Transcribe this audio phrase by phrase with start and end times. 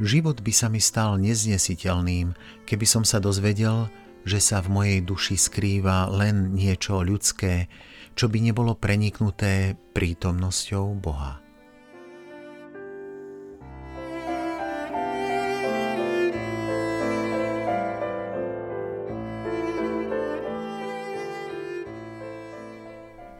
[0.00, 2.32] Život by sa mi stal neznesiteľným,
[2.64, 3.92] keby som sa dozvedel,
[4.24, 7.68] že sa v mojej duši skrýva len niečo ľudské,
[8.16, 11.42] čo by nebolo preniknuté prítomnosťou Boha.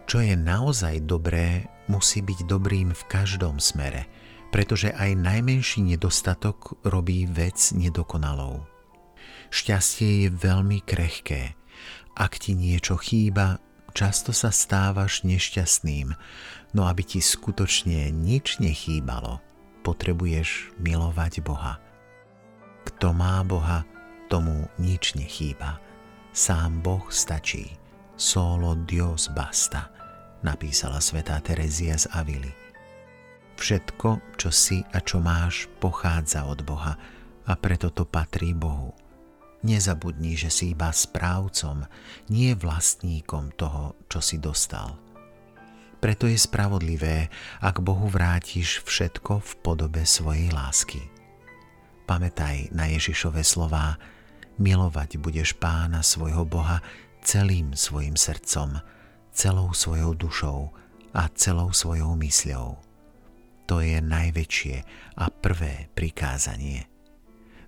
[0.05, 4.05] Čo je naozaj dobré, musí byť dobrým v každom smere,
[4.53, 8.69] pretože aj najmenší nedostatok robí vec nedokonalou.
[9.49, 11.57] Šťastie je veľmi krehké.
[12.13, 13.59] Ak ti niečo chýba,
[13.97, 16.13] často sa stávaš nešťastným,
[16.77, 19.41] no aby ti skutočne nič nechýbalo,
[19.81, 21.81] potrebuješ milovať Boha.
[22.85, 23.89] Kto má Boha,
[24.29, 25.81] tomu nič nechýba.
[26.33, 27.77] Sám Boh stačí.
[28.17, 29.93] Solo Dios basta
[30.43, 32.72] napísala svätá Terezia z Avily.
[33.63, 36.99] Všetko, čo si a čo máš, pochádza od Boha
[37.47, 38.91] a preto to patrí Bohu.
[39.63, 41.87] Nezabudni, že si iba správcom,
[42.27, 44.99] nie vlastníkom toho, čo si dostal.
[46.03, 47.31] Preto je spravodlivé,
[47.63, 51.07] ak Bohu vrátiš všetko v podobe svojej lásky.
[52.11, 53.95] Pamätaj na Ježišove slová,
[54.59, 56.83] milovať budeš pána svojho Boha
[57.23, 58.83] celým svojim srdcom,
[59.31, 60.75] celou svojou dušou
[61.15, 62.91] a celou svojou mysľou.
[63.71, 64.77] To je najväčšie
[65.17, 66.87] a prvé prikázanie.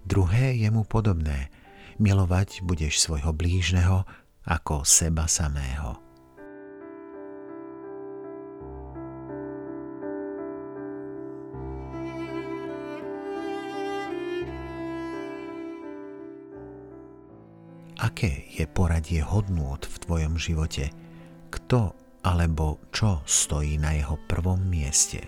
[0.05, 1.48] Druhé je mu podobné.
[1.97, 4.03] Milovať budeš svojho blížneho
[4.45, 5.98] ako seba samého.
[17.95, 20.91] Aké je poradie hodnôt v tvojom živote–
[21.55, 21.94] kto
[22.26, 25.22] alebo čo stojí na jeho prvom mieste.